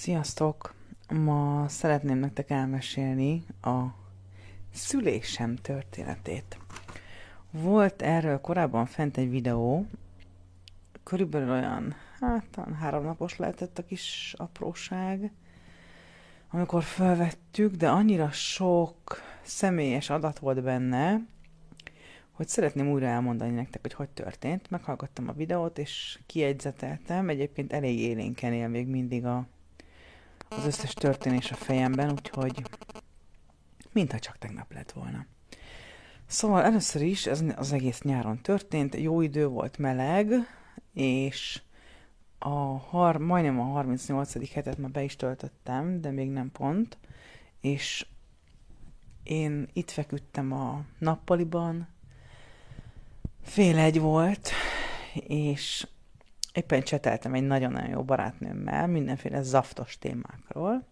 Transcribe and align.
Sziasztok! 0.00 0.74
Ma 1.08 1.68
szeretném 1.68 2.18
nektek 2.18 2.50
elmesélni 2.50 3.44
a 3.62 3.84
szülésem 4.72 5.56
történetét. 5.56 6.58
Volt 7.50 8.02
erről 8.02 8.40
korábban 8.40 8.86
fent 8.86 9.16
egy 9.16 9.30
videó, 9.30 9.86
körülbelül 11.02 11.50
olyan, 11.50 11.94
hát 12.20 12.46
talán 12.50 12.74
három 12.74 13.04
napos 13.04 13.36
lehetett 13.36 13.78
a 13.78 13.84
kis 13.84 14.34
apróság, 14.38 15.32
amikor 16.50 16.82
felvettük, 16.82 17.74
de 17.74 17.90
annyira 17.90 18.30
sok 18.30 19.20
személyes 19.42 20.10
adat 20.10 20.38
volt 20.38 20.62
benne, 20.62 21.26
hogy 22.30 22.48
szeretném 22.48 22.90
újra 22.90 23.06
elmondani 23.06 23.54
nektek, 23.54 23.80
hogy 23.82 23.94
hogy 23.94 24.08
történt. 24.08 24.70
Meghallgattam 24.70 25.28
a 25.28 25.32
videót, 25.32 25.78
és 25.78 26.18
kiegyzeteltem. 26.26 27.28
Egyébként 27.28 27.72
elég 27.72 27.98
élénken 27.98 28.52
él 28.52 28.68
még 28.68 28.86
mindig 28.86 29.24
a, 29.24 29.46
az 30.56 30.64
összes 30.64 30.94
történés 30.94 31.50
a 31.50 31.54
fejemben, 31.54 32.10
úgyhogy 32.10 32.62
mintha 33.92 34.18
csak 34.18 34.38
tegnap 34.38 34.72
lett 34.72 34.92
volna. 34.92 35.26
Szóval 36.26 36.62
először 36.62 37.02
is 37.02 37.26
ez 37.26 37.42
az 37.56 37.72
egész 37.72 38.02
nyáron 38.02 38.42
történt, 38.42 38.96
jó 38.96 39.20
idő 39.20 39.46
volt, 39.46 39.78
meleg, 39.78 40.32
és 40.94 41.62
a 42.38 42.78
har, 42.78 43.16
majdnem 43.16 43.60
a 43.60 43.64
38. 43.64 44.52
hetet 44.52 44.78
már 44.78 44.90
be 44.90 45.02
is 45.02 45.16
töltöttem, 45.16 46.00
de 46.00 46.10
még 46.10 46.30
nem 46.30 46.50
pont, 46.52 46.98
és 47.60 48.06
én 49.22 49.68
itt 49.72 49.90
feküdtem 49.90 50.52
a 50.52 50.84
nappaliban, 50.98 51.88
fél 53.42 53.78
egy 53.78 54.00
volt, 54.00 54.50
és 55.26 55.86
éppen 56.52 56.82
cseteltem 56.82 57.34
egy 57.34 57.46
nagyon-nagyon 57.46 57.90
jó 57.90 58.02
barátnőmmel 58.02 58.86
mindenféle 58.86 59.42
zaftos 59.42 59.98
témákról, 59.98 60.86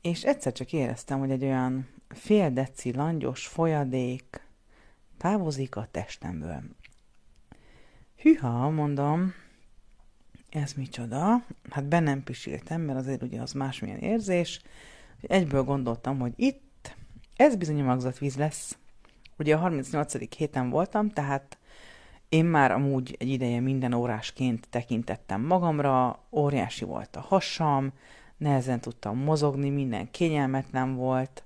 és 0.00 0.24
egyszer 0.24 0.52
csak 0.52 0.72
éreztem, 0.72 1.18
hogy 1.18 1.30
egy 1.30 1.44
olyan 1.44 1.88
fél 2.08 2.50
deci 2.50 2.92
langyos 2.92 3.46
folyadék 3.46 4.46
távozik 5.16 5.76
a 5.76 5.88
testemből. 5.90 6.62
Hűha, 8.16 8.70
mondom, 8.70 9.34
ez 10.50 10.72
micsoda? 10.72 11.44
Hát 11.70 11.84
bennem 11.84 12.22
pisiltem, 12.22 12.80
mert 12.80 12.98
azért 12.98 13.22
ugye 13.22 13.40
az 13.40 13.52
másmilyen 13.52 13.98
érzés. 13.98 14.62
Egyből 15.20 15.62
gondoltam, 15.62 16.18
hogy 16.18 16.32
itt 16.36 16.96
ez 17.36 17.56
bizony 17.56 17.84
magzatvíz 17.84 18.36
lesz. 18.36 18.78
Ugye 19.38 19.54
a 19.54 19.58
38. 19.58 20.36
héten 20.36 20.70
voltam, 20.70 21.08
tehát 21.08 21.57
én 22.28 22.44
már 22.44 22.72
amúgy 22.72 23.16
egy 23.18 23.28
ideje 23.28 23.60
minden 23.60 23.92
órásként 23.92 24.68
tekintettem 24.70 25.40
magamra, 25.40 26.24
óriási 26.30 26.84
volt 26.84 27.16
a 27.16 27.20
hasam, 27.20 27.92
nehezen 28.36 28.80
tudtam 28.80 29.18
mozogni, 29.18 29.70
minden 29.70 30.10
kényelmetlen 30.10 30.94
volt. 30.94 31.42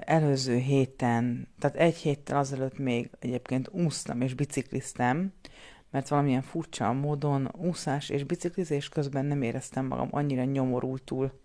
Előző 0.00 0.56
héten, 0.56 1.48
tehát 1.58 1.76
egy 1.76 1.96
héttel 1.96 2.36
azelőtt 2.38 2.78
még 2.78 3.10
egyébként 3.18 3.68
úsztam 3.72 4.20
és 4.20 4.34
bicikliztem, 4.34 5.32
mert 5.90 6.08
valamilyen 6.08 6.42
furcsa 6.42 6.92
módon 6.92 7.50
úszás 7.56 8.08
és 8.08 8.24
biciklizés 8.24 8.88
közben 8.88 9.24
nem 9.24 9.42
éreztem 9.42 9.86
magam 9.86 10.08
annyira 10.10 10.44
nyomorultul 10.44 11.40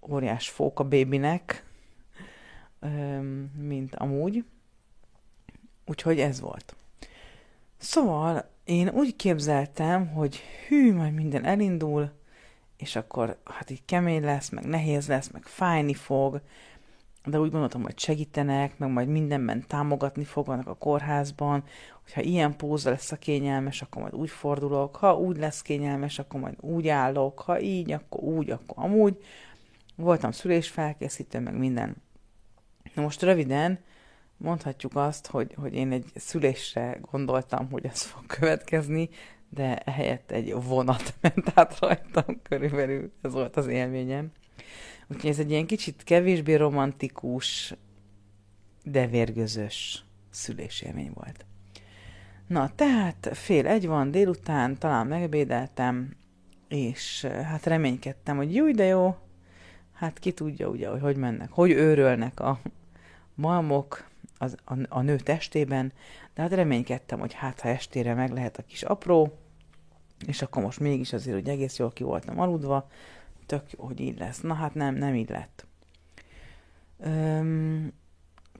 óriás 0.00 0.48
fóka 0.48 0.84
bébinek, 0.84 1.64
mint 3.58 3.94
amúgy. 3.94 4.44
Úgyhogy 5.86 6.20
ez 6.20 6.40
volt. 6.40 6.76
Szóval 7.78 8.50
én 8.64 8.88
úgy 8.88 9.16
képzeltem, 9.16 10.08
hogy 10.08 10.40
hű, 10.68 10.94
majd 10.94 11.14
minden 11.14 11.44
elindul, 11.44 12.10
és 12.76 12.96
akkor 12.96 13.36
hát 13.44 13.70
így 13.70 13.84
kemény 13.84 14.22
lesz, 14.22 14.48
meg 14.48 14.64
nehéz 14.64 15.08
lesz, 15.08 15.30
meg 15.30 15.42
fájni 15.42 15.94
fog, 15.94 16.40
de 17.24 17.40
úgy 17.40 17.50
gondoltam, 17.50 17.82
hogy 17.82 17.98
segítenek, 17.98 18.78
meg 18.78 18.90
majd 18.90 19.08
mindenben 19.08 19.64
támogatni 19.66 20.24
fognak 20.24 20.66
a 20.66 20.74
kórházban, 20.74 21.64
hogyha 22.02 22.20
ilyen 22.20 22.56
póza 22.56 22.90
lesz 22.90 23.12
a 23.12 23.16
kényelmes, 23.16 23.82
akkor 23.82 24.02
majd 24.02 24.14
úgy 24.14 24.30
fordulok, 24.30 24.96
ha 24.96 25.18
úgy 25.18 25.36
lesz 25.36 25.62
kényelmes, 25.62 26.18
akkor 26.18 26.40
majd 26.40 26.54
úgy 26.60 26.88
állok, 26.88 27.38
ha 27.38 27.60
így, 27.60 27.92
akkor 27.92 28.22
úgy, 28.22 28.50
akkor 28.50 28.84
amúgy. 28.84 29.22
Voltam 29.96 30.30
szülésfelkészítő, 30.30 31.40
meg 31.40 31.58
minden. 31.58 31.96
Na 32.94 33.02
most 33.02 33.22
röviden 33.22 33.78
mondhatjuk 34.36 34.96
azt, 34.96 35.26
hogy, 35.26 35.54
hogy 35.56 35.74
én 35.74 35.92
egy 35.92 36.04
szülésre 36.14 36.98
gondoltam, 37.10 37.70
hogy 37.70 37.84
ez 37.86 38.02
fog 38.02 38.26
következni, 38.26 39.08
de 39.48 39.76
ehelyett 39.76 40.30
egy 40.30 40.52
vonat 40.52 41.14
ment 41.20 41.52
át 41.54 41.78
rajtam 41.78 42.42
körülbelül, 42.42 43.12
ez 43.22 43.32
volt 43.32 43.56
az 43.56 43.66
élményem. 43.66 44.30
Úgyhogy 45.08 45.30
ez 45.30 45.38
egy 45.38 45.50
ilyen 45.50 45.66
kicsit 45.66 46.02
kevésbé 46.04 46.54
romantikus, 46.54 47.74
de 48.84 49.06
vérgözös 49.06 50.04
szülésélmény 50.30 51.10
volt. 51.14 51.44
Na, 52.46 52.70
tehát 52.74 53.28
fél 53.32 53.66
egy 53.66 53.86
van 53.86 54.10
délután, 54.10 54.78
talán 54.78 55.06
megbédeltem, 55.06 56.16
és 56.68 57.24
hát 57.24 57.66
reménykedtem, 57.66 58.36
hogy 58.36 58.54
jó, 58.54 58.70
de 58.70 58.84
jó, 58.84 59.16
hát 59.92 60.18
ki 60.18 60.32
tudja 60.32 60.68
ugye, 60.68 60.88
hogy 60.88 61.00
hogy 61.00 61.16
mennek, 61.16 61.50
hogy 61.50 61.70
őrölnek 61.70 62.40
a 62.40 62.60
malmok 63.34 64.08
az, 64.38 64.56
a, 64.64 64.74
a 64.88 65.00
nő 65.00 65.16
testében, 65.16 65.92
de 66.34 66.42
hát 66.42 66.52
reménykedtem, 66.52 67.18
hogy 67.18 67.32
hát 67.32 67.60
ha 67.60 67.68
estére 67.68 68.14
meg 68.14 68.32
lehet 68.32 68.58
a 68.58 68.62
kis 68.62 68.82
apró, 68.82 69.38
és 70.26 70.42
akkor 70.42 70.62
most 70.62 70.80
mégis 70.80 71.12
azért, 71.12 71.36
hogy 71.36 71.48
egész 71.48 71.78
jól 71.78 71.92
ki 71.92 72.02
voltam 72.02 72.40
aludva, 72.40 72.88
tök 73.46 73.62
hogy 73.76 74.00
így 74.00 74.18
lesz. 74.18 74.40
Na 74.40 74.54
hát 74.54 74.74
nem, 74.74 74.94
nem 74.94 75.14
így 75.14 75.28
lett. 75.28 75.66
Öm, 76.98 77.92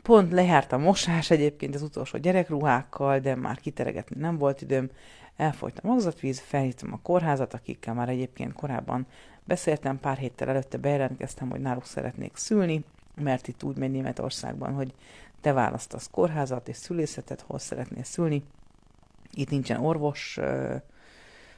pont 0.02 0.32
lejárt 0.32 0.72
a 0.72 0.78
mosás 0.78 1.30
egyébként 1.30 1.74
az 1.74 1.82
utolsó 1.82 2.18
gyerekruhákkal, 2.18 3.18
de 3.18 3.34
már 3.34 3.60
kiteregetni 3.60 4.20
nem 4.20 4.38
volt 4.38 4.62
időm. 4.62 4.90
Elfolyt 5.36 5.78
a 5.78 5.86
magzatvíz, 5.86 6.40
felhívtam 6.40 6.92
a 6.92 7.00
kórházat, 7.02 7.54
akikkel 7.54 7.94
már 7.94 8.08
egyébként 8.08 8.52
korábban 8.52 9.06
beszéltem, 9.44 10.00
pár 10.00 10.16
héttel 10.16 10.48
előtte 10.48 10.78
bejelentkeztem, 10.78 11.50
hogy 11.50 11.60
náluk 11.60 11.84
szeretnék 11.84 12.36
szülni, 12.36 12.84
mert 13.14 13.48
itt 13.48 13.62
úgy 13.62 13.76
megy 13.76 13.90
Németországban, 13.90 14.74
hogy 14.74 14.94
te 15.40 15.52
választasz 15.52 16.08
kórházat 16.10 16.68
és 16.68 16.76
szülészetet, 16.76 17.40
hol 17.40 17.58
szeretnél 17.58 18.04
szülni. 18.04 18.42
Itt 19.32 19.50
nincsen 19.50 19.84
orvos, 19.84 20.38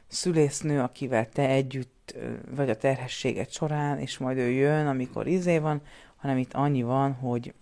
szülésznő, 0.06 0.80
akivel 0.80 1.28
te 1.28 1.48
együtt 1.48 2.16
vagy 2.50 2.70
a 2.70 2.76
terhességet 2.76 3.50
során, 3.50 3.98
és 3.98 4.18
majd 4.18 4.38
ő 4.38 4.50
jön, 4.50 4.86
amikor 4.86 5.26
izé 5.26 5.58
van, 5.58 5.80
hanem 6.16 6.36
itt 6.36 6.52
annyi 6.52 6.82
van, 6.82 7.12
hogy 7.12 7.54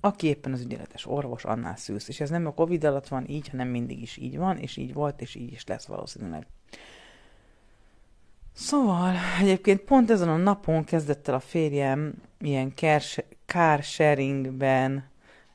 aki 0.00 0.26
éppen 0.26 0.52
az 0.52 0.60
ügyeletes 0.60 1.06
orvos, 1.06 1.44
annál 1.44 1.76
szülsz. 1.76 2.08
És 2.08 2.20
ez 2.20 2.30
nem 2.30 2.46
a 2.46 2.54
Covid 2.54 2.84
alatt 2.84 3.08
van 3.08 3.28
így, 3.28 3.48
hanem 3.48 3.68
mindig 3.68 4.02
is 4.02 4.16
így 4.16 4.36
van, 4.36 4.58
és 4.58 4.76
így 4.76 4.94
volt, 4.94 5.20
és 5.20 5.34
így 5.34 5.52
is 5.52 5.66
lesz 5.66 5.86
valószínűleg. 5.86 6.46
Szóval 8.52 9.14
egyébként 9.40 9.80
pont 9.80 10.10
ezen 10.10 10.28
a 10.28 10.36
napon 10.36 10.84
kezdett 10.84 11.28
el 11.28 11.34
a 11.34 11.40
férjem 11.40 12.14
ilyen 12.40 12.72
car 13.46 13.82
sharingben 13.82 15.04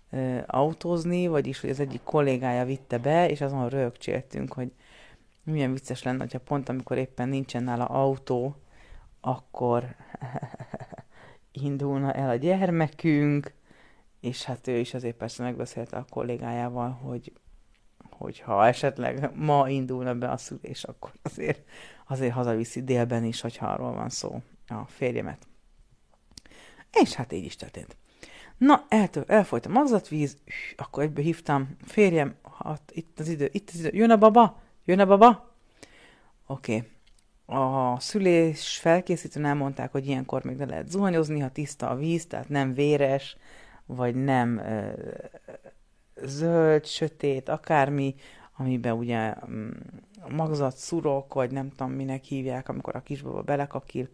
ö, 0.09 0.39
autózni, 0.45 1.27
vagyis 1.27 1.59
hogy 1.59 1.69
az 1.69 1.79
egyik 1.79 2.03
kollégája 2.03 2.65
vitte 2.65 2.97
be, 2.97 3.29
és 3.29 3.41
azon 3.41 3.69
rögcséltünk, 3.69 4.53
hogy 4.53 4.71
milyen 5.43 5.73
vicces 5.73 6.03
lenne, 6.03 6.19
hogyha 6.19 6.39
pont 6.39 6.69
amikor 6.69 6.97
éppen 6.97 7.29
nincsen 7.29 7.63
nála 7.63 7.85
autó, 7.85 8.55
akkor 9.21 9.95
indulna 11.51 12.13
el 12.13 12.29
a 12.29 12.35
gyermekünk, 12.35 13.53
és 14.19 14.43
hát 14.43 14.67
ő 14.67 14.77
is 14.77 14.93
azért 14.93 15.17
persze 15.17 15.43
megbeszélte 15.43 15.97
a 15.97 16.05
kollégájával, 16.09 16.89
hogy 16.91 17.31
hogy 18.19 18.39
ha 18.39 18.67
esetleg 18.67 19.35
ma 19.35 19.69
indulna 19.69 20.15
be 20.15 20.29
a 20.29 20.37
szülés, 20.37 20.83
akkor 20.83 21.11
azért, 21.21 21.69
azért 22.07 22.33
hazaviszi 22.33 22.83
délben 22.83 23.23
is, 23.23 23.41
hogyha 23.41 23.67
arról 23.67 23.93
van 23.93 24.09
szó 24.09 24.41
a 24.67 24.85
férjemet. 24.85 25.47
És 26.91 27.13
hát 27.13 27.31
így 27.31 27.45
is 27.45 27.55
történt. 27.55 27.97
Na, 28.59 28.85
eltől, 28.87 29.23
elfolyt 29.27 29.65
a 29.65 29.69
magzatvíz, 29.69 30.37
akkor 30.77 31.03
egyből 31.03 31.23
hívtam, 31.23 31.75
férjem, 31.85 32.35
hát 32.63 32.91
itt 32.91 33.19
az 33.19 33.27
idő, 33.27 33.49
itt 33.51 33.69
az 33.69 33.79
idő, 33.79 33.89
jön 33.93 34.09
a 34.09 34.17
baba, 34.17 34.61
jön 34.85 34.99
a 34.99 35.05
baba. 35.05 35.53
Oké. 36.47 36.75
Okay. 36.75 36.87
A 37.61 37.99
szülés 37.99 38.77
felkészítőn 38.77 39.45
elmondták, 39.45 39.91
hogy 39.91 40.07
ilyenkor 40.07 40.43
még 40.43 40.55
ne 40.55 40.65
lehet 40.65 40.89
zuhanyozni, 40.89 41.39
ha 41.39 41.49
tiszta 41.49 41.89
a 41.89 41.95
víz, 41.95 42.25
tehát 42.25 42.49
nem 42.49 42.73
véres, 42.73 43.37
vagy 43.85 44.15
nem 44.15 44.57
ö, 44.57 44.89
zöld, 46.23 46.85
sötét, 46.85 47.49
akármi, 47.49 48.15
amiben 48.57 48.93
ugye 48.93 49.35
mm, 49.49 49.69
magzat, 50.29 50.77
szurok, 50.77 51.33
vagy 51.33 51.51
nem 51.51 51.69
tudom 51.69 51.91
minek 51.91 52.23
hívják, 52.23 52.69
amikor 52.69 52.95
a 52.95 53.01
kisbaba 53.01 53.41
belekakil. 53.41 54.07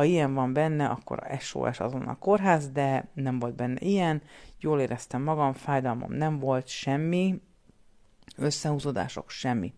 Ha 0.00 0.06
ilyen 0.06 0.34
van 0.34 0.52
benne, 0.52 0.86
akkor 0.86 1.18
a 1.22 1.38
SOS 1.38 1.80
azon 1.80 2.02
a 2.02 2.18
kórház, 2.18 2.70
de 2.70 3.08
nem 3.14 3.38
volt 3.38 3.54
benne 3.54 3.80
ilyen. 3.80 4.22
Jól 4.60 4.80
éreztem 4.80 5.22
magam, 5.22 5.52
fájdalmam 5.52 6.12
nem 6.12 6.38
volt, 6.38 6.66
semmi, 6.66 7.40
összehúzódások, 8.36 9.30
semmi. 9.30 9.72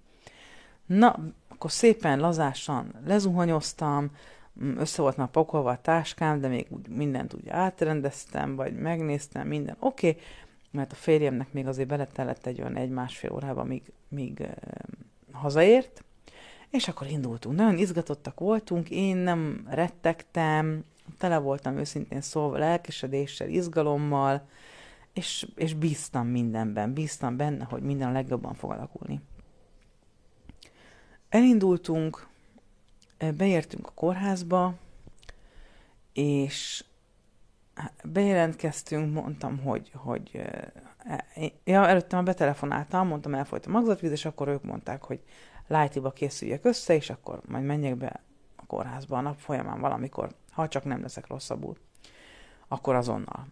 Na, 0.86 1.18
akkor 1.48 1.70
szépen 1.70 2.18
lazásan 2.18 2.94
lezuhanyoztam, 3.06 4.10
mm, 4.62 4.76
össze 4.76 5.02
volt 5.02 5.16
már 5.16 5.28
pakolva 5.28 5.70
a 5.70 5.80
táskám, 5.80 6.40
de 6.40 6.48
még 6.48 6.66
úgy 6.68 6.88
mindent 6.88 7.34
úgy 7.34 7.48
átrendeztem, 7.48 8.56
vagy 8.56 8.74
megnéztem, 8.74 9.48
minden 9.48 9.76
oké, 9.78 10.08
okay, 10.08 10.22
mert 10.70 10.92
a 10.92 10.96
férjemnek 10.96 11.52
még 11.52 11.66
azért 11.66 11.88
beletellett 11.88 12.46
egy 12.46 12.60
olyan 12.60 12.76
egy-másfél 12.76 13.32
órában, 13.32 13.66
míg, 13.66 13.92
míg 14.08 14.40
uh, 14.40 14.52
hazaért, 15.32 16.04
és 16.72 16.88
akkor 16.88 17.06
indultunk. 17.06 17.56
Nagyon 17.56 17.78
izgatottak 17.78 18.40
voltunk, 18.40 18.90
én 18.90 19.16
nem 19.16 19.66
rettegtem, 19.70 20.84
tele 21.18 21.38
voltam 21.38 21.78
őszintén 21.78 22.20
szólva 22.20 22.58
lelkesedéssel, 22.58 23.48
izgalommal, 23.48 24.48
és, 25.12 25.46
és 25.54 25.74
bíztam 25.74 26.26
mindenben, 26.26 26.92
bíztam 26.92 27.36
benne, 27.36 27.64
hogy 27.64 27.82
minden 27.82 28.08
a 28.08 28.12
legjobban 28.12 28.54
fog 28.54 28.70
alakulni. 28.70 29.20
Elindultunk, 31.28 32.26
beértünk 33.36 33.86
a 33.86 33.92
kórházba, 33.94 34.74
és 36.12 36.84
bejelentkeztünk, 38.04 39.12
mondtam, 39.14 39.58
hogy, 39.58 39.90
hogy 39.94 40.30
e, 40.34 41.24
ja, 41.64 41.88
előtte 41.88 42.16
már 42.16 42.24
betelefonáltam, 42.24 43.08
mondtam, 43.08 43.34
elfolyt 43.34 43.66
a 43.66 43.70
magzatvíz, 43.70 44.10
és 44.10 44.24
akkor 44.24 44.48
ők 44.48 44.62
mondták, 44.62 45.02
hogy 45.02 45.22
lájtiba 45.66 46.10
készüljek 46.10 46.64
össze, 46.64 46.94
és 46.94 47.10
akkor 47.10 47.40
majd 47.48 47.64
menjek 47.64 47.96
be 47.96 48.20
a 48.56 48.66
kórházba 48.66 49.16
a 49.16 49.20
nap 49.20 49.38
folyamán 49.38 49.80
valamikor, 49.80 50.34
ha 50.50 50.68
csak 50.68 50.84
nem 50.84 51.00
leszek 51.00 51.26
rosszabbul, 51.26 51.76
akkor 52.68 52.94
azonnal. 52.94 53.46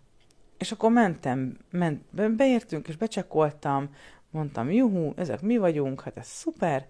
És 0.58 0.72
akkor 0.72 0.90
mentem, 0.90 1.58
ment, 1.70 2.34
beértünk, 2.36 2.88
és 2.88 2.96
becsekoltam, 2.96 3.94
mondtam, 4.30 4.70
juhú, 4.70 5.12
ezek 5.16 5.40
mi 5.40 5.56
vagyunk, 5.56 6.00
hát 6.00 6.16
ez 6.16 6.26
szuper, 6.26 6.86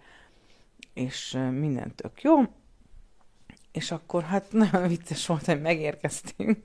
és 0.95 1.39
minden 1.51 1.95
tök 1.95 2.23
jó. 2.23 2.41
És 3.73 3.91
akkor 3.91 4.23
hát 4.23 4.53
nagyon 4.63 4.89
vicces 4.89 5.27
volt, 5.27 5.45
hogy 5.45 5.61
megérkeztünk. 5.61 6.63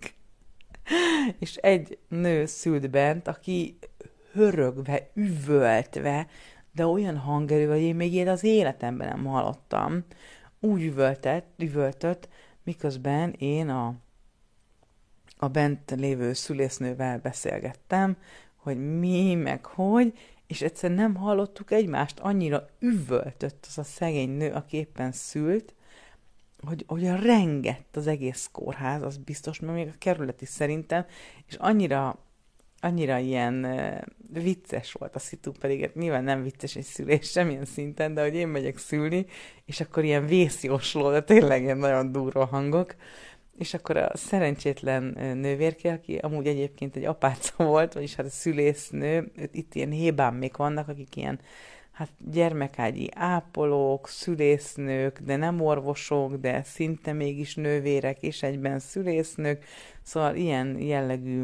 és 1.40 1.56
egy 1.56 1.98
nő 2.08 2.46
szült 2.46 2.90
bent, 2.90 3.28
aki 3.28 3.78
hörögve, 4.31 5.10
üvöltve, 5.13 6.28
de 6.75 6.86
olyan 6.86 7.18
hangerő, 7.18 7.68
hogy 7.69 7.81
én 7.81 7.95
még 7.95 8.13
ilyet 8.13 8.27
az 8.27 8.44
életemben 8.44 9.07
nem 9.07 9.25
hallottam. 9.25 10.04
Úgy 10.60 10.83
üvöltett, 10.83 11.48
üvöltött, 11.57 12.27
miközben 12.63 13.31
én 13.38 13.69
a, 13.69 13.94
a 15.38 15.48
bent 15.48 15.92
lévő 15.92 16.33
szülésznővel 16.33 17.19
beszélgettem, 17.19 18.18
hogy 18.56 18.98
mi, 19.00 19.36
meg 19.36 19.66
hogy, 19.66 20.13
és 20.48 20.62
egyszerűen 20.62 21.00
nem 21.00 21.16
hallottuk 21.16 21.72
egymást, 21.72 22.19
annyira 22.19 22.68
üvöltött 22.80 23.66
az 23.68 23.77
a 23.77 23.83
szegény 23.83 24.30
nő, 24.30 24.51
aki 24.51 24.77
éppen 24.77 25.12
szült, 25.12 25.74
hogy, 26.66 26.83
hogy 26.88 27.04
rengett 27.04 27.95
az 27.95 28.07
egész 28.07 28.50
kórház, 28.51 29.01
az 29.01 29.18
biztos, 29.18 29.60
mert 29.60 29.74
még 29.74 29.88
a 29.88 29.98
kerület 29.98 30.42
is 30.42 30.50
szerintem, 30.50 31.06
és 31.48 31.56
annyira, 31.56 32.25
annyira 32.80 33.18
ilyen 33.18 33.68
vicces 34.33 34.92
volt 34.92 35.16
a 35.16 35.19
szitu, 35.19 35.51
pedig 35.51 35.81
hát 35.81 35.95
nyilván 35.95 36.24
nem 36.24 36.44
vicces 36.44 36.75
egy 36.75 36.83
szülés 36.83 37.30
semmilyen 37.30 37.66
szinten, 37.66 38.13
de 38.13 38.22
hogy 38.22 38.36
én 38.36 38.48
megyek 38.48 38.77
szülni, 38.77 39.25
és 39.66 39.80
akkor 39.80 40.04
ilyen 40.04 40.25
vészjósló, 40.25 41.12
de 41.12 41.24
tényleg 41.24 41.63
ilyen 41.63 41.77
nagyon 41.77 42.12
durva 42.12 42.45
hangok, 42.45 42.95
és 43.57 43.74
akkor 43.74 43.98
a 43.98 44.18
szerencsétlen 44.18 45.04
nővérke, 45.38 45.92
aki 45.92 46.16
amúgy 46.16 46.48
egyébként 46.48 46.95
egy 46.95 47.06
apáca 47.06 47.63
volt, 47.63 47.94
vagyis 47.94 48.16
hát 48.16 48.25
a 48.25 48.30
szülésznő, 48.30 49.31
itt 49.51 49.75
ilyen 49.75 49.92
hébámék 49.92 50.57
vannak, 50.57 50.88
akik 50.88 51.16
ilyen 51.16 51.39
hát 51.92 52.10
gyermekágyi 52.18 53.10
ápolók, 53.13 54.07
szülésznők, 54.07 55.19
de 55.19 55.36
nem 55.36 55.62
orvosok, 55.62 56.36
de 56.36 56.63
szinte 56.63 57.13
mégis 57.13 57.56
nővérek, 57.56 58.22
és 58.22 58.44
egyben 58.44 58.80
szülésznők, 58.80 59.66
szóval 60.01 60.36
ilyen 60.36 60.80
jellegű 60.80 61.44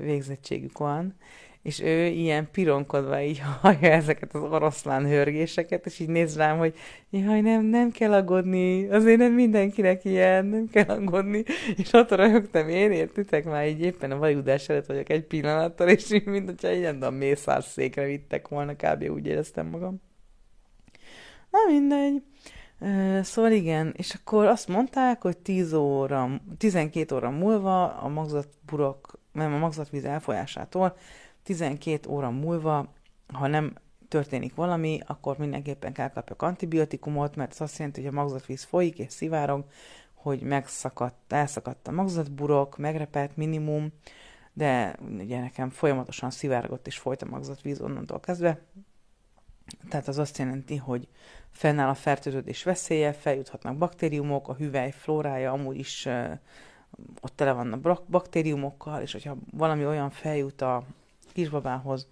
végzettségük 0.00 0.78
van, 0.78 1.14
és 1.62 1.80
ő 1.80 2.06
ilyen 2.06 2.48
pironkodva 2.50 3.20
így 3.20 3.42
hallja 3.60 3.90
ezeket 3.90 4.34
az 4.34 4.42
oroszlán 4.42 5.06
hörgéseket, 5.06 5.86
és 5.86 5.98
így 5.98 6.08
néz 6.08 6.36
rám, 6.36 6.58
hogy 6.58 6.74
jaj, 7.10 7.40
nem, 7.40 7.64
nem 7.64 7.90
kell 7.90 8.12
aggódni, 8.12 8.88
azért 8.88 9.18
nem 9.18 9.32
mindenkinek 9.32 10.04
ilyen, 10.04 10.46
nem 10.46 10.68
kell 10.68 10.88
aggódni, 10.88 11.44
és 11.76 11.92
ott 11.92 12.10
röhögtem 12.10 12.68
én, 12.68 12.90
értitek 12.90 13.44
már 13.44 13.68
így 13.68 13.80
éppen 13.80 14.10
a 14.10 14.18
vajudás 14.18 14.68
előtt 14.68 14.86
vagyok 14.86 15.08
egy 15.08 15.24
pillanattal, 15.24 15.88
és 15.88 16.10
így, 16.10 16.24
mint 16.24 16.46
hogyha 16.46 16.68
egy 16.68 17.02
a 17.02 17.10
mészárszékre 17.10 18.06
vittek 18.06 18.48
volna, 18.48 18.74
kb. 18.76 19.10
úgy 19.10 19.26
éreztem 19.26 19.66
magam. 19.66 20.00
Na 21.50 21.58
mindegy. 21.72 22.22
Szóval 23.22 23.52
igen, 23.52 23.94
és 23.96 24.14
akkor 24.14 24.46
azt 24.46 24.68
mondták, 24.68 25.22
hogy 25.22 25.38
10 25.38 25.72
óra, 25.72 26.40
12 26.58 27.14
óra 27.14 27.30
múlva 27.30 27.94
a 27.94 28.08
magzatburok, 28.08 29.18
nem 29.32 29.54
a 29.54 29.58
magzatvíz 29.58 30.04
elfolyásától 30.04 30.96
12 31.42 32.08
óra 32.08 32.30
múlva, 32.30 32.92
ha 33.32 33.46
nem 33.46 33.72
történik 34.08 34.54
valami, 34.54 35.00
akkor 35.06 35.38
mindenképpen 35.38 35.92
kell 35.92 36.10
kapjak 36.10 36.42
antibiotikumot, 36.42 37.36
mert 37.36 37.50
ez 37.50 37.60
azt 37.60 37.78
jelenti, 37.78 38.00
hogy 38.02 38.10
a 38.10 38.20
magzatvíz 38.20 38.62
folyik 38.62 38.98
és 38.98 39.12
szivárog, 39.12 39.64
hogy 40.14 40.42
megszakadt, 40.42 41.32
elszakadt 41.32 41.88
a 41.88 41.92
magzatburok, 41.92 42.78
megrepelt 42.78 43.36
minimum, 43.36 43.92
de 44.52 44.96
ugye 45.18 45.40
nekem 45.40 45.70
folyamatosan 45.70 46.30
szivárgott 46.30 46.86
és 46.86 46.98
folyt 46.98 47.22
a 47.22 47.26
magzatvíz 47.26 47.80
onnantól 47.80 48.20
kezdve. 48.20 48.60
Tehát 49.88 50.08
az 50.08 50.18
azt 50.18 50.38
jelenti, 50.38 50.76
hogy 50.76 51.08
fennáll 51.50 51.88
a 51.88 51.94
fertőződés 51.94 52.62
veszélye, 52.62 53.12
feljuthatnak 53.12 53.76
baktériumok, 53.76 54.48
a 54.48 54.54
hüvely 54.54 54.90
flórája 54.90 55.52
amúgy 55.52 55.78
is 55.78 56.08
ott 57.20 57.36
tele 57.36 57.52
van 57.52 57.72
a 57.72 58.00
baktériumokkal, 58.08 59.02
és 59.02 59.12
hogyha 59.12 59.36
valami 59.50 59.86
olyan 59.86 60.10
feljut 60.10 60.60
a, 60.60 60.84
kisbabához, 61.32 62.06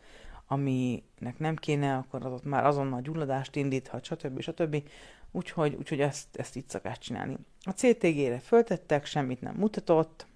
aminek 0.47 1.39
nem 1.39 1.57
kéne, 1.57 1.97
akkor 1.97 2.27
az 2.27 2.33
ott 2.33 2.45
már 2.45 2.67
azonnal 2.67 3.01
gyulladást 3.01 3.57
indíthat, 3.57 4.05
stb. 4.05 4.41
stb. 4.41 4.83
Úgyhogy, 5.31 5.75
úgyhogy 5.75 6.01
ezt, 6.01 6.27
ezt 6.33 6.57
így 6.57 6.69
szokás 6.69 6.99
csinálni. 6.99 7.37
A 7.63 7.71
CTG-re 7.71 8.39
föltettek, 8.39 9.05
semmit 9.05 9.41
nem 9.41 9.55
mutatott, 9.55 10.27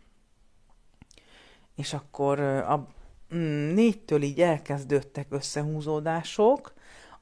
és 1.74 1.92
akkor 1.92 2.40
a 2.40 2.88
mm, 3.34 3.74
négytől 3.74 4.22
így 4.22 4.40
elkezdődtek 4.40 5.26
összehúzódások, 5.30 6.72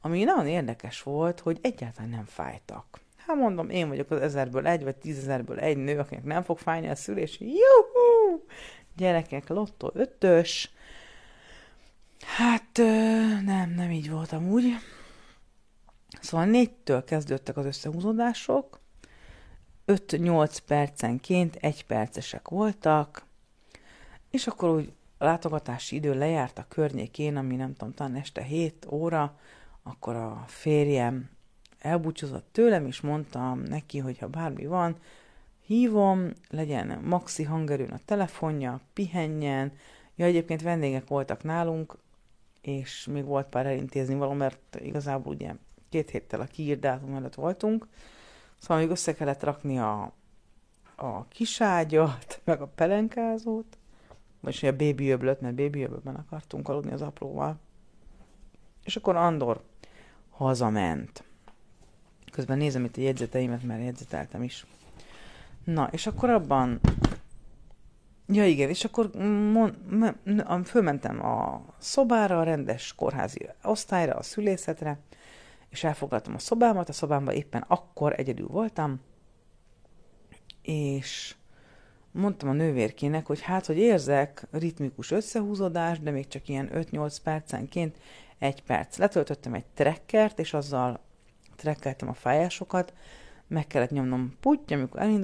ami 0.05 0.25
nagyon 0.25 0.47
érdekes 0.47 1.03
volt, 1.03 1.41
hogy 1.41 1.59
egyáltalán 1.63 2.11
nem 2.11 2.25
fájtak. 2.25 3.01
Hát 3.17 3.37
mondom, 3.37 3.71
én 3.71 3.89
vagyok 3.89 4.11
az 4.11 4.21
ezerből 4.21 4.67
egy, 4.67 4.83
vagy 4.83 4.97
tízezerből 4.97 5.59
egy 5.59 5.77
nő, 5.77 5.99
akinek 5.99 6.25
nem 6.25 6.43
fog 6.43 6.59
fájni 6.59 6.89
a 6.89 6.95
szülés. 6.95 7.41
Juhú! 7.41 8.45
Gyerekek, 8.97 9.49
lottó 9.49 9.91
ötös, 9.95 10.71
Hát 12.37 12.77
nem, 13.45 13.73
nem 13.77 13.91
így 13.91 14.11
voltam 14.11 14.51
úgy. 14.51 14.77
Szóval 16.21 16.47
négytől 16.47 17.05
kezdődtek 17.05 17.57
az 17.57 17.65
összehúzódások, 17.65 18.81
5-8 19.87 20.57
percenként 20.67 21.57
egy 21.57 21.87
percesek 21.87 22.49
voltak, 22.49 23.25
és 24.31 24.47
akkor 24.47 24.69
úgy 24.69 24.93
látogatási 25.19 25.97
idő 25.97 26.15
lejárt 26.15 26.59
a 26.59 26.67
környékén, 26.69 27.37
ami 27.37 27.57
nem 27.57 27.75
tudom, 27.75 27.95
talán 27.95 28.15
este 28.15 28.43
7 28.43 28.87
óra, 28.91 29.39
akkor 29.83 30.17
a 30.17 30.45
férjem 30.47 31.31
elbúcsúzott 31.79 32.47
tőlem, 32.53 32.87
és 32.87 33.01
mondtam 33.01 33.59
neki, 33.59 33.99
hogy 33.99 34.19
ha 34.19 34.27
bármi 34.27 34.67
van, 34.67 34.97
hívom, 35.67 36.33
legyen 36.51 36.99
maxi 37.05 37.43
hangerőn 37.43 37.91
a 37.91 38.01
telefonja, 38.05 38.81
pihenjen. 38.93 39.73
Ja, 40.15 40.25
egyébként 40.25 40.63
vendégek 40.63 41.09
voltak 41.09 41.43
nálunk, 41.43 41.97
és 42.61 43.07
még 43.07 43.25
volt 43.25 43.47
pár 43.47 43.67
elintézni 43.67 44.15
való, 44.15 44.33
mert 44.33 44.79
igazából 44.81 45.35
ugye 45.35 45.55
két 45.89 46.11
héttel 46.11 46.41
a 46.41 46.45
kiírdátum 46.45 47.15
előtt 47.15 47.35
voltunk, 47.35 47.87
szóval 48.59 48.79
még 48.79 48.91
össze 48.91 49.15
kellett 49.15 49.43
rakni 49.43 49.79
a, 49.79 50.13
a 50.97 51.29
kiságyat, 51.29 52.41
meg 52.45 52.61
a 52.61 52.67
pelenkázót, 52.67 53.79
vagyis 54.41 54.63
a 54.63 54.77
baby 54.77 55.11
öblöt, 55.11 55.41
mert 55.41 55.55
baby 55.55 55.83
öblötben 55.83 56.15
akartunk 56.15 56.69
aludni 56.69 56.93
az 56.93 57.03
apróval. 57.03 57.59
És 58.85 58.97
akkor 58.97 59.17
Andor 59.17 59.63
hazament. 60.33 61.25
Közben 62.33 62.59
nézem 62.59 62.85
itt 62.85 62.97
a 62.97 63.01
jegyzeteimet, 63.01 63.63
mert 63.63 63.83
jegyzeteltem 63.83 64.43
is. 64.43 64.67
Na, 65.65 65.89
és 65.93 66.07
akkor 66.07 66.31
abban 66.31 66.81
Ja 68.27 68.47
igen, 68.47 68.69
és 68.69 68.85
akkor 68.85 69.11
mon, 69.53 69.77
me, 69.89 70.15
fölmentem 70.65 71.25
a 71.25 71.65
szobára, 71.79 72.41
a 72.41 72.43
rendes 72.43 72.95
kórházi 72.95 73.49
osztályra, 73.63 74.15
a 74.15 74.23
szülészetre, 74.23 74.99
és 75.69 75.85
elfoglaltam 75.85 76.35
a 76.35 76.39
szobámat, 76.39 76.89
a 76.89 76.93
szobámban 76.93 77.35
éppen 77.35 77.65
akkor 77.69 78.13
egyedül 78.17 78.47
voltam, 78.47 79.01
és 80.63 81.35
mondtam 82.11 82.49
a 82.49 82.53
nővérkének, 82.53 83.27
hogy 83.27 83.41
hát, 83.41 83.67
hogy 83.67 83.79
érzek 83.79 84.47
ritmikus 84.51 85.11
összehúzódást, 85.11 86.03
de 86.03 86.11
még 86.11 86.29
csak 86.29 86.49
ilyen 86.49 86.71
5-8 86.75 87.17
percenként 87.23 87.97
egy 88.43 88.63
perc. 88.63 88.97
Letöltöttem 88.97 89.55
egy 89.55 89.65
trekkert, 89.75 90.39
és 90.39 90.55
azzal 90.55 91.01
trekkeltem 91.57 92.09
a 92.09 92.15
fájásokat, 92.15 92.93
meg 93.47 93.67
kellett 93.67 93.91
nyomnom 93.91 94.37
putty, 94.41 94.75
amikor 94.75 95.01
elindult, 95.01 95.21